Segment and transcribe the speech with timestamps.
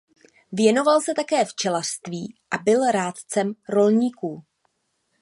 [0.51, 4.45] Věnoval se také včelařství a byl rádcem rolníků.